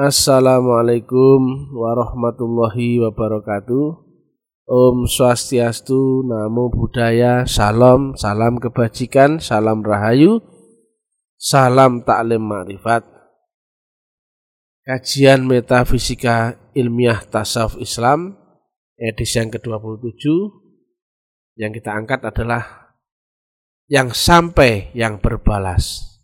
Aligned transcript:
Assalamualaikum 0.00 1.76
warahmatullahi 1.76 3.04
wabarakatuh. 3.04 4.00
Om 4.64 5.04
Swastiastu, 5.04 6.24
Namo 6.24 6.72
Buddhaya, 6.72 7.44
Salam, 7.44 8.16
salam 8.16 8.56
kebajikan, 8.56 9.44
salam 9.44 9.84
rahayu, 9.84 10.40
salam 11.36 12.00
taklim 12.00 12.40
ma'rifat. 12.40 13.04
Kajian 14.88 15.44
Metafisika 15.44 16.56
Ilmiah 16.72 17.20
Tasawuf 17.20 17.76
Islam 17.76 18.40
edisi 18.96 19.36
yang 19.36 19.52
ke-27 19.52 20.24
yang 21.60 21.76
kita 21.76 21.92
angkat 21.92 22.24
adalah 22.24 22.96
yang 23.84 24.16
sampai 24.16 24.96
yang 24.96 25.20
berbalas 25.20 26.19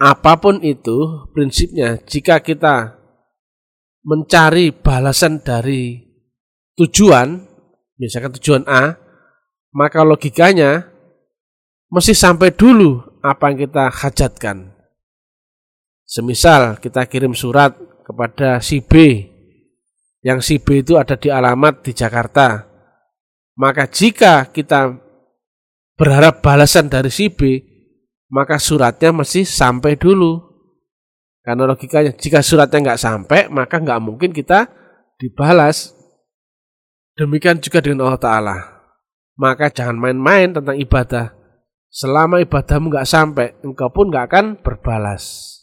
apa 0.00 0.40
pun 0.40 0.64
itu 0.64 1.28
prinsipnya 1.36 2.00
jika 2.08 2.40
kita 2.40 2.96
mencari 4.00 4.72
balasan 4.72 5.44
dari 5.44 6.00
tujuan 6.80 7.44
misalkan 8.00 8.32
tujuan 8.40 8.64
A 8.64 8.96
maka 9.76 10.00
logikanya 10.00 10.88
mesti 11.92 12.16
sampai 12.16 12.56
dulu 12.56 13.20
apa 13.20 13.52
yang 13.52 13.68
kita 13.68 13.92
hajatkan. 13.92 14.72
Semisal 16.08 16.80
kita 16.80 17.04
kirim 17.06 17.36
surat 17.36 17.76
kepada 18.02 18.58
si 18.64 18.82
B 18.82 19.28
yang 20.24 20.40
si 20.40 20.58
B 20.58 20.80
itu 20.82 20.96
ada 20.96 21.14
di 21.14 21.28
alamat 21.30 21.86
di 21.86 21.92
Jakarta 21.94 22.66
maka 23.54 23.86
jika 23.86 24.48
kita 24.48 24.96
berharap 25.94 26.40
balasan 26.40 26.88
dari 26.88 27.12
si 27.12 27.28
B 27.30 27.69
maka 28.30 28.56
suratnya 28.56 29.10
mesti 29.10 29.42
sampai 29.42 29.98
dulu. 29.98 30.38
Karena 31.42 31.66
logikanya, 31.66 32.14
jika 32.14 32.40
suratnya 32.40 32.78
nggak 32.78 33.02
sampai, 33.02 33.40
maka 33.50 33.82
nggak 33.82 34.00
mungkin 34.00 34.30
kita 34.30 34.70
dibalas. 35.18 35.92
Demikian 37.18 37.58
juga 37.58 37.82
dengan 37.82 38.06
Allah 38.06 38.22
Ta'ala. 38.22 38.56
Maka 39.34 39.68
jangan 39.68 39.98
main-main 39.98 40.54
tentang 40.54 40.78
ibadah. 40.78 41.34
Selama 41.90 42.38
ibadahmu 42.38 42.86
nggak 42.94 43.08
sampai, 43.08 43.58
engkau 43.66 43.90
pun 43.90 44.14
nggak 44.14 44.30
akan 44.30 44.46
berbalas. 44.62 45.58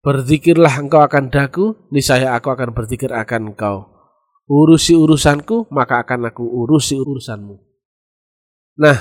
Berzikirlah 0.00 0.80
engkau 0.80 1.04
akan 1.04 1.28
daku, 1.28 1.76
niscaya 1.92 2.32
aku 2.32 2.48
akan 2.48 2.72
berzikir 2.72 3.12
akan 3.12 3.52
engkau. 3.52 3.92
Urusi 4.48 4.96
urusanku, 4.96 5.68
maka 5.68 6.04
akan 6.04 6.32
aku 6.32 6.44
urusi 6.44 6.96
urusanmu. 6.96 7.56
Nah, 8.80 8.96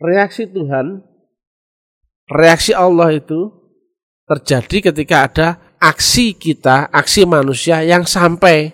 reaksi 0.00 0.48
Tuhan 0.48 1.13
reaksi 2.30 2.72
Allah 2.72 3.12
itu 3.12 3.52
terjadi 4.24 4.92
ketika 4.92 5.16
ada 5.28 5.48
aksi 5.80 6.32
kita, 6.32 6.88
aksi 6.88 7.28
manusia 7.28 7.84
yang 7.84 8.08
sampai 8.08 8.72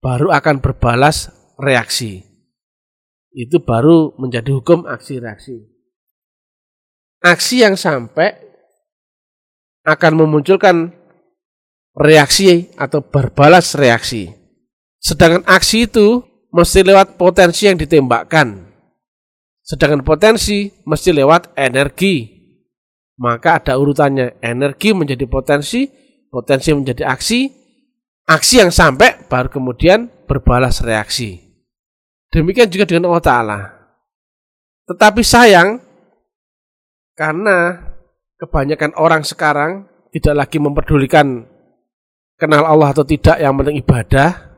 baru 0.00 0.32
akan 0.32 0.64
berbalas 0.64 1.28
reaksi. 1.60 2.24
Itu 3.34 3.60
baru 3.60 4.16
menjadi 4.16 4.56
hukum 4.56 4.88
aksi 4.88 5.20
reaksi. 5.20 5.56
Aksi 7.20 7.60
yang 7.60 7.76
sampai 7.76 8.32
akan 9.84 10.12
memunculkan 10.16 10.94
reaksi 11.98 12.70
atau 12.78 13.02
berbalas 13.02 13.74
reaksi. 13.74 14.32
Sedangkan 15.02 15.44
aksi 15.44 15.90
itu 15.90 16.24
mesti 16.54 16.86
lewat 16.86 17.20
potensi 17.20 17.68
yang 17.68 17.76
ditembakkan. 17.76 18.70
Sedangkan 19.60 20.00
potensi 20.06 20.72
mesti 20.88 21.10
lewat 21.12 21.52
energi 21.58 22.37
maka 23.18 23.58
ada 23.58 23.74
urutannya 23.74 24.38
energi 24.38 24.94
menjadi 24.94 25.26
potensi, 25.26 25.90
potensi 26.30 26.70
menjadi 26.70 27.10
aksi, 27.10 27.50
aksi 28.30 28.54
yang 28.62 28.70
sampai 28.70 29.26
baru 29.26 29.50
kemudian 29.50 30.06
berbalas 30.30 30.80
reaksi. 30.80 31.42
Demikian 32.30 32.70
juga 32.70 32.86
dengan 32.86 33.10
Allah 33.10 33.24
Ta'ala. 33.24 33.60
Tetapi 34.88 35.20
sayang, 35.20 35.82
karena 37.18 37.82
kebanyakan 38.38 38.94
orang 38.94 39.26
sekarang 39.26 39.90
tidak 40.14 40.46
lagi 40.46 40.62
memperdulikan 40.62 41.44
kenal 42.38 42.62
Allah 42.64 42.94
atau 42.94 43.02
tidak 43.02 43.42
yang 43.42 43.58
penting 43.58 43.82
ibadah, 43.82 44.54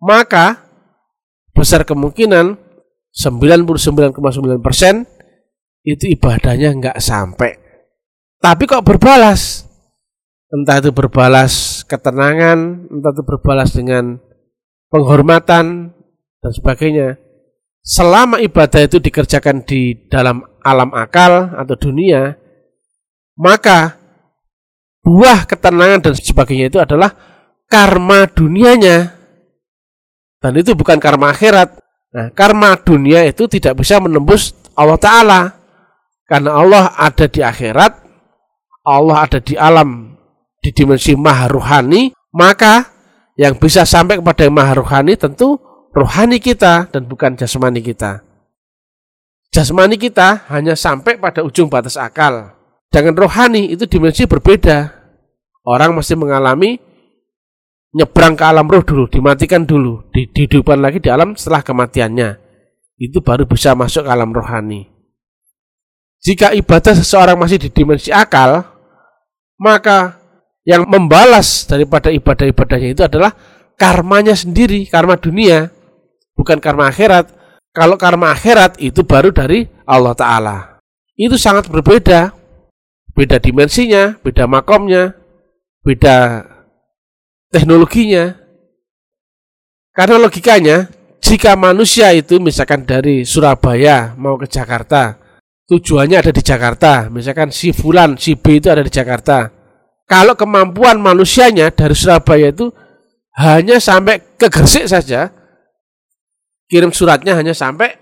maka 0.00 0.64
besar 1.52 1.84
kemungkinan 1.84 2.56
99,9% 3.12 4.16
itu 5.84 6.04
ibadahnya 6.14 6.72
nggak 6.78 6.98
sampai 7.02 7.67
tapi 8.38 8.70
kok 8.70 8.86
berbalas? 8.86 9.66
Entah 10.48 10.80
itu 10.80 10.94
berbalas 10.94 11.84
ketenangan, 11.84 12.88
entah 12.88 13.12
itu 13.12 13.22
berbalas 13.26 13.74
dengan 13.74 14.16
penghormatan 14.88 15.92
dan 16.40 16.52
sebagainya. 16.56 17.20
Selama 17.84 18.40
ibadah 18.40 18.84
itu 18.84 18.96
dikerjakan 18.96 19.64
di 19.64 20.08
dalam 20.08 20.40
alam 20.64 20.92
akal 20.96 21.52
atau 21.52 21.76
dunia, 21.76 22.36
maka 23.36 24.00
buah 25.04 25.44
ketenangan 25.44 26.10
dan 26.10 26.14
sebagainya 26.16 26.72
itu 26.72 26.78
adalah 26.80 27.12
karma 27.68 28.24
dunianya. 28.28 29.14
Dan 30.40 30.52
itu 30.56 30.72
bukan 30.72 30.96
karma 30.96 31.34
akhirat. 31.34 31.76
Nah, 32.08 32.32
karma 32.32 32.78
dunia 32.80 33.26
itu 33.28 33.44
tidak 33.50 33.84
bisa 33.84 34.00
menembus 34.00 34.56
Allah 34.72 34.96
Ta'ala. 34.96 35.40
Karena 36.28 36.60
Allah 36.60 36.84
ada 36.96 37.24
di 37.24 37.40
akhirat, 37.40 38.07
Allah 38.88 39.28
ada 39.28 39.38
di 39.44 39.52
alam 39.52 40.16
di 40.64 40.72
dimensi 40.72 41.12
maha 41.12 41.46
ruhani, 41.52 42.16
maka 42.32 42.88
yang 43.36 43.60
bisa 43.60 43.84
sampai 43.84 44.18
kepada 44.18 44.48
yang 44.48 44.56
maha 44.56 44.72
ruhani 44.80 45.14
tentu 45.14 45.60
rohani 45.92 46.40
kita 46.40 46.88
dan 46.88 47.04
bukan 47.04 47.36
jasmani 47.36 47.84
kita. 47.84 48.24
Jasmani 49.52 49.96
kita 49.96 50.48
hanya 50.52 50.76
sampai 50.76 51.16
pada 51.16 51.40
ujung 51.44 51.72
batas 51.72 51.96
akal. 51.96 52.56
Dengan 52.88 53.16
rohani 53.16 53.68
itu 53.68 53.84
dimensi 53.84 54.24
berbeda. 54.24 54.96
Orang 55.68 55.92
mesti 55.92 56.16
mengalami 56.16 56.80
nyebrang 57.92 58.36
ke 58.36 58.44
alam 58.44 58.68
roh 58.68 58.80
dulu, 58.80 59.04
dimatikan 59.08 59.68
dulu, 59.68 60.08
dihidupkan 60.12 60.80
lagi 60.80 61.00
di 61.00 61.12
alam 61.12 61.36
setelah 61.36 61.60
kematiannya. 61.60 62.40
Itu 62.96 63.20
baru 63.20 63.44
bisa 63.44 63.76
masuk 63.76 64.08
ke 64.08 64.10
alam 64.10 64.32
rohani. 64.32 64.88
Jika 66.24 66.50
ibadah 66.56 66.98
seseorang 66.98 67.38
masih 67.38 67.60
di 67.62 67.68
dimensi 67.70 68.10
akal, 68.10 68.77
maka 69.58 70.16
yang 70.62 70.86
membalas 70.86 71.66
daripada 71.66 72.08
ibadah-ibadahnya 72.14 72.88
itu 72.94 73.02
adalah 73.04 73.34
karmanya 73.74 74.32
sendiri, 74.38 74.86
karma 74.86 75.18
dunia, 75.18 75.68
bukan 76.38 76.62
karma 76.62 76.88
akhirat. 76.88 77.34
Kalau 77.74 77.98
karma 78.00 78.32
akhirat 78.32 78.80
itu 78.80 79.04
baru 79.04 79.34
dari 79.34 79.66
Allah 79.84 80.14
Ta'ala. 80.16 80.56
Itu 81.18 81.36
sangat 81.36 81.66
berbeda. 81.66 82.34
Beda 83.18 83.42
dimensinya, 83.42 84.14
beda 84.22 84.46
makomnya, 84.46 85.10
beda 85.82 86.46
teknologinya. 87.50 88.38
Karena 89.90 90.22
logikanya, 90.22 90.86
jika 91.18 91.58
manusia 91.58 92.14
itu 92.14 92.38
misalkan 92.38 92.86
dari 92.86 93.26
Surabaya 93.26 94.14
mau 94.14 94.38
ke 94.38 94.46
Jakarta, 94.46 95.18
tujuannya 95.68 96.16
ada 96.18 96.32
di 96.32 96.40
Jakarta, 96.40 97.12
misalkan 97.12 97.52
si 97.52 97.76
Fulan, 97.76 98.16
si 98.16 98.34
B 98.34 98.58
itu 98.58 98.72
ada 98.72 98.80
di 98.80 98.88
Jakarta. 98.88 99.52
Kalau 100.08 100.32
kemampuan 100.32 100.96
manusianya 100.96 101.68
dari 101.68 101.92
Surabaya 101.92 102.48
itu 102.48 102.72
hanya 103.36 103.76
sampai 103.76 104.40
ke 104.40 104.48
Gresik 104.48 104.88
saja, 104.88 105.28
kirim 106.66 106.90
suratnya 106.90 107.36
hanya 107.36 107.52
sampai 107.52 107.92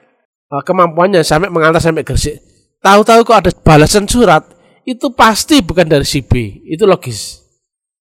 eh, 0.47 0.63
kemampuannya 0.63 1.27
sampai 1.27 1.51
mengantar 1.51 1.83
sampai 1.83 2.07
Gresik. 2.07 2.39
Tahu-tahu 2.79 3.27
kok 3.27 3.39
ada 3.43 3.51
balasan 3.51 4.07
surat, 4.07 4.47
itu 4.87 5.11
pasti 5.11 5.59
bukan 5.59 5.91
dari 5.91 6.07
si 6.07 6.23
B, 6.23 6.63
itu 6.71 6.87
logis. 6.87 7.43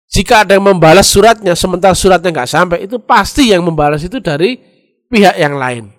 Jika 0.08 0.46
ada 0.46 0.54
yang 0.56 0.64
membalas 0.64 1.11
suratnya 1.11 1.52
sementara 1.58 1.99
suratnya 1.99 2.31
nggak 2.31 2.49
sampai, 2.49 2.78
itu 2.87 3.02
pasti 3.02 3.50
yang 3.50 3.66
membalas 3.66 4.00
itu 4.06 4.22
dari 4.22 4.56
pihak 5.11 5.34
yang 5.37 5.58
lain. 5.58 5.97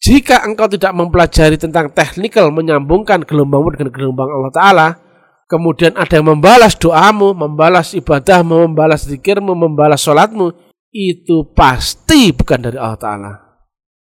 Jika 0.00 0.48
engkau 0.48 0.64
tidak 0.64 0.96
mempelajari 0.96 1.60
tentang 1.60 1.92
teknikal 1.92 2.48
menyambungkan 2.48 3.20
gelombangmu 3.20 3.76
dengan 3.76 3.90
gelombang 3.92 4.32
Allah 4.32 4.52
Ta'ala, 4.52 4.88
kemudian 5.44 5.92
ada 5.92 6.16
yang 6.16 6.32
membalas 6.32 6.72
doamu, 6.72 7.36
membalas 7.36 7.92
ibadahmu, 7.92 8.72
membalas 8.72 9.04
zikirmu, 9.04 9.52
membalas 9.52 10.00
sholatmu, 10.00 10.56
itu 10.88 11.52
pasti 11.52 12.32
bukan 12.32 12.64
dari 12.64 12.80
Allah 12.80 12.96
Ta'ala. 12.96 13.32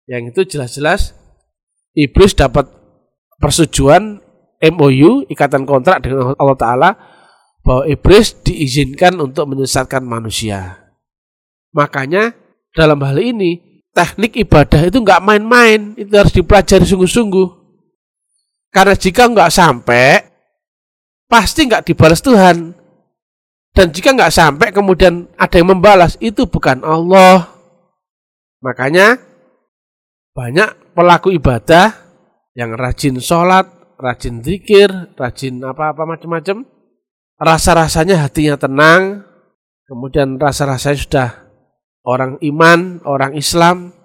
Yang 0.07 0.23
itu 0.31 0.55
jelas-jelas 0.55 1.11
iblis 1.91 2.31
dapat 2.31 2.63
persetujuan 3.43 4.23
MOU, 4.63 5.27
ikatan 5.27 5.67
kontrak 5.67 5.99
dengan 5.99 6.31
Allah 6.39 6.55
Ta'ala, 6.55 6.89
bahwa 7.59 7.83
iblis 7.91 8.39
diizinkan 8.39 9.19
untuk 9.19 9.51
menyesatkan 9.51 9.99
manusia. 9.99 10.79
Makanya 11.75 12.31
dalam 12.71 13.03
hal 13.03 13.19
ini 13.19 13.72
teknik 13.93 14.33
ibadah 14.41 14.89
itu 14.89 14.97
nggak 14.99 15.23
main-main, 15.23 15.93
itu 15.95 16.09
harus 16.17 16.33
dipelajari 16.33 16.83
sungguh-sungguh. 16.83 17.47
Karena 18.73 18.97
jika 18.97 19.29
nggak 19.29 19.53
sampai, 19.53 20.25
pasti 21.29 21.69
nggak 21.69 21.85
dibalas 21.85 22.19
Tuhan. 22.19 22.73
Dan 23.73 23.87
jika 23.93 24.13
nggak 24.13 24.33
sampai 24.33 24.73
kemudian 24.73 25.29
ada 25.37 25.55
yang 25.57 25.77
membalas, 25.77 26.17
itu 26.17 26.49
bukan 26.49 26.81
Allah. 26.81 27.53
Makanya 28.65 29.17
banyak 30.33 30.97
pelaku 30.97 31.33
ibadah 31.33 31.93
yang 32.57 32.73
rajin 32.73 33.21
sholat, 33.21 33.69
rajin 33.97 34.41
zikir, 34.41 34.89
rajin 35.17 35.61
apa-apa 35.61 36.05
macam-macam. 36.05 36.65
Rasa-rasanya 37.37 38.25
hatinya 38.25 38.55
tenang, 38.57 39.25
kemudian 39.89 40.37
rasa-rasanya 40.37 40.97
sudah 40.97 41.29
orang 42.03 42.37
iman, 42.43 43.01
orang 43.07 43.33
Islam. 43.35 43.95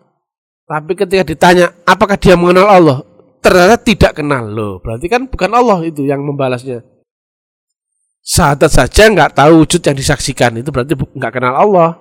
Tapi 0.64 0.92
ketika 0.94 1.24
ditanya, 1.24 1.66
apakah 1.84 2.16
dia 2.16 2.38
mengenal 2.38 2.68
Allah? 2.68 2.98
Ternyata 3.42 3.76
tidak 3.82 4.12
kenal 4.18 4.46
loh. 4.48 4.80
Berarti 4.80 5.06
kan 5.06 5.26
bukan 5.26 5.50
Allah 5.54 5.82
itu 5.86 6.04
yang 6.04 6.22
membalasnya 6.22 6.82
sahadat 8.28 8.68
saja 8.68 9.08
nggak 9.08 9.32
tahu 9.32 9.64
wujud 9.64 9.80
yang 9.80 9.96
disaksikan 9.96 10.60
itu 10.60 10.68
berarti 10.68 10.92
nggak 10.92 11.32
kenal 11.32 11.56
Allah. 11.56 11.96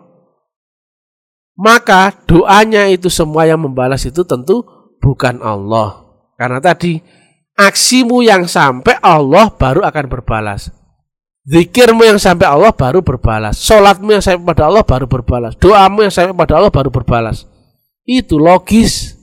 Maka 1.57 2.13
doanya 2.27 2.85
itu 2.91 3.09
semua 3.09 3.49
yang 3.49 3.57
membalas 3.57 4.05
itu 4.05 4.21
tentu 4.27 4.61
bukan 5.01 5.41
Allah. 5.41 6.05
Karena 6.37 6.61
tadi 6.61 7.01
aksimu 7.57 8.21
yang 8.21 8.45
sampai 8.45 9.01
Allah 9.01 9.49
baru 9.49 9.81
akan 9.81 10.05
berbalas. 10.05 10.69
Zikirmu 11.47 12.03
yang 12.03 12.19
sampai 12.19 12.43
Allah 12.43 12.75
baru 12.75 12.99
berbalas. 12.99 13.63
Sholatmu 13.63 14.11
yang 14.11 14.19
sampai 14.19 14.43
pada 14.43 14.67
Allah 14.67 14.83
baru 14.83 15.07
berbalas. 15.07 15.55
Doamu 15.55 16.03
yang 16.03 16.11
sampai 16.11 16.35
pada 16.35 16.59
Allah 16.59 16.67
baru 16.67 16.91
berbalas. 16.91 17.47
Itu 18.03 18.35
logis. 18.35 19.15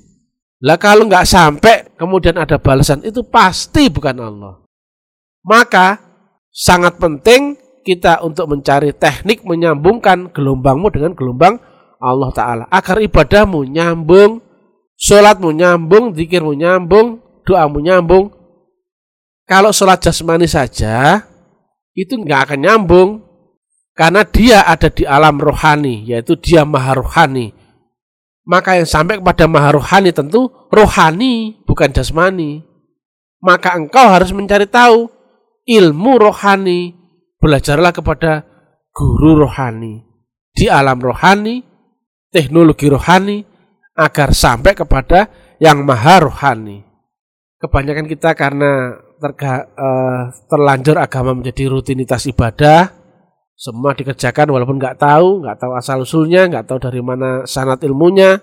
Lah 0.64 0.80
kalau 0.80 1.04
nggak 1.04 1.28
sampai 1.28 1.92
kemudian 2.00 2.40
ada 2.40 2.56
balasan 2.56 3.04
itu 3.04 3.20
pasti 3.28 3.92
bukan 3.92 4.16
Allah. 4.16 4.64
Maka 5.44 6.00
sangat 6.48 6.96
penting 6.96 7.60
kita 7.84 8.24
untuk 8.24 8.48
mencari 8.48 8.96
teknik 8.96 9.44
menyambungkan 9.44 10.32
gelombangmu 10.32 10.88
dengan 10.88 11.12
gelombang 11.12 11.60
Allah 12.00 12.32
Ta'ala. 12.32 12.64
Agar 12.72 13.04
ibadahmu 13.04 13.68
nyambung, 13.68 14.40
sholatmu 14.96 15.52
nyambung, 15.52 16.16
zikirmu 16.16 16.56
nyambung, 16.56 17.20
doamu 17.44 17.84
nyambung. 17.84 18.32
Kalau 19.44 19.76
sholat 19.76 20.00
jasmani 20.00 20.48
saja, 20.48 21.20
itu 21.94 22.18
nggak 22.18 22.50
akan 22.50 22.60
nyambung. 22.60 23.10
Karena 23.94 24.26
dia 24.26 24.66
ada 24.66 24.90
di 24.90 25.06
alam 25.06 25.38
rohani, 25.38 26.02
yaitu 26.02 26.34
dia 26.34 26.66
maha 26.66 26.98
rohani. 26.98 27.54
Maka 28.42 28.74
yang 28.82 28.90
sampai 28.90 29.22
kepada 29.22 29.46
maha 29.46 29.70
rohani 29.78 30.10
tentu 30.10 30.50
rohani, 30.74 31.62
bukan 31.62 31.94
jasmani. 31.94 32.66
Maka 33.38 33.78
engkau 33.78 34.10
harus 34.10 34.34
mencari 34.34 34.66
tahu 34.66 35.06
ilmu 35.62 36.12
rohani, 36.18 36.90
belajarlah 37.38 37.94
kepada 37.94 38.42
guru 38.90 39.46
rohani. 39.46 40.02
Di 40.50 40.66
alam 40.66 40.98
rohani, 40.98 41.62
teknologi 42.34 42.90
rohani, 42.90 43.46
agar 43.94 44.34
sampai 44.34 44.74
kepada 44.74 45.30
yang 45.62 45.86
maha 45.86 46.18
rohani. 46.18 46.82
Kebanyakan 47.62 48.10
kita 48.10 48.34
karena 48.34 48.98
terga, 49.24 49.72
uh, 49.72 50.28
terlanjur 50.52 51.00
agama 51.00 51.32
menjadi 51.32 51.72
rutinitas 51.72 52.28
ibadah, 52.28 52.92
semua 53.56 53.96
dikerjakan 53.96 54.52
walaupun 54.52 54.76
nggak 54.76 55.00
tahu, 55.00 55.40
nggak 55.40 55.56
tahu 55.56 55.72
asal 55.72 56.04
usulnya, 56.04 56.44
nggak 56.52 56.68
tahu 56.68 56.78
dari 56.84 57.00
mana 57.00 57.48
sanat 57.48 57.80
ilmunya, 57.80 58.36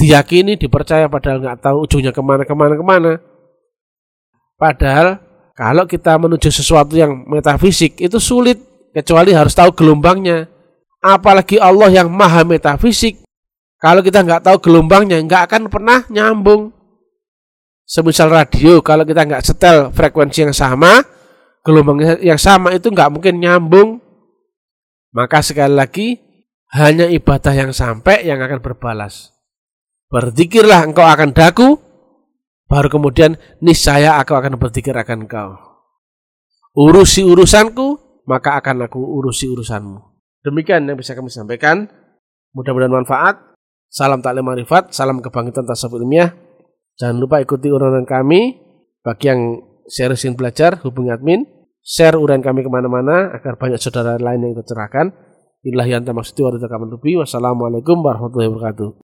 diyakini, 0.00 0.56
dipercaya 0.56 1.12
padahal 1.12 1.44
nggak 1.44 1.60
tahu 1.60 1.84
ujungnya 1.84 2.16
ke 2.16 2.22
mana 2.24 2.48
ke 2.48 2.54
mana 2.56 2.74
ke 2.78 2.84
mana. 2.86 3.12
Padahal 4.56 5.20
kalau 5.58 5.84
kita 5.90 6.14
menuju 6.16 6.48
sesuatu 6.54 6.94
yang 6.94 7.26
metafisik 7.26 7.98
itu 7.98 8.16
sulit 8.22 8.62
kecuali 8.94 9.34
harus 9.34 9.52
tahu 9.52 9.74
gelombangnya. 9.74 10.46
Apalagi 10.98 11.58
Allah 11.58 11.90
yang 11.90 12.10
maha 12.10 12.42
metafisik. 12.42 13.22
Kalau 13.78 14.02
kita 14.02 14.26
nggak 14.26 14.42
tahu 14.42 14.56
gelombangnya 14.58 15.18
nggak 15.22 15.42
akan 15.50 15.62
pernah 15.70 16.02
nyambung. 16.10 16.77
Semisal 17.88 18.28
radio, 18.28 18.84
kalau 18.84 19.08
kita 19.08 19.24
nggak 19.24 19.40
setel 19.40 19.88
frekuensi 19.96 20.44
yang 20.44 20.52
sama, 20.52 21.00
gelombang 21.64 22.20
yang 22.20 22.36
sama 22.36 22.76
itu 22.76 22.92
nggak 22.92 23.08
mungkin 23.08 23.40
nyambung. 23.40 23.96
Maka 25.16 25.40
sekali 25.40 25.72
lagi, 25.72 26.08
hanya 26.76 27.08
ibadah 27.08 27.56
yang 27.56 27.72
sampai 27.72 28.28
yang 28.28 28.44
akan 28.44 28.60
berbalas. 28.60 29.32
Berzikirlah 30.12 30.84
engkau 30.84 31.08
akan 31.08 31.32
daku, 31.32 31.80
Baru 32.68 32.92
kemudian 32.92 33.40
niscaya 33.64 34.20
aku 34.20 34.36
akan 34.36 34.60
berpikir 34.60 34.92
akan 34.92 35.24
kau. 35.24 35.56
Urusi 36.76 37.24
urusanku, 37.24 38.20
maka 38.28 38.60
akan 38.60 38.84
aku 38.84 39.00
urusi 39.00 39.48
urusanmu. 39.48 40.20
Demikian 40.44 40.84
yang 40.84 41.00
bisa 41.00 41.16
kami 41.16 41.32
sampaikan. 41.32 41.88
Mudah-mudahan 42.52 42.92
manfaat. 42.92 43.40
Salam 43.88 44.20
taklim 44.20 44.44
marifat, 44.44 44.92
salam 44.92 45.24
kebangkitan 45.24 45.64
tasawuf 45.64 45.96
ilmiah. 45.96 46.36
Jangan 46.98 47.16
lupa 47.22 47.38
ikuti 47.38 47.70
uraian 47.70 48.02
kami. 48.02 48.58
Bagi 49.06 49.30
yang 49.30 49.40
seriusin 49.86 50.34
belajar, 50.34 50.82
hubungi 50.82 51.14
admin. 51.14 51.46
Share 51.80 52.18
uraian 52.18 52.42
kami 52.42 52.66
ke 52.66 52.68
mana-mana 52.68 53.32
agar 53.32 53.56
banyak 53.56 53.80
saudara 53.80 54.18
lain 54.18 54.44
yang 54.44 54.58
tercerahkan. 54.58 55.14
Inilah 55.62 55.86
yang 55.88 56.02
maksudi 56.10 56.42
wa 56.44 56.54
Wassalamualaikum 57.24 58.02
warahmatullahi 58.02 58.50
wabarakatuh. 58.50 58.90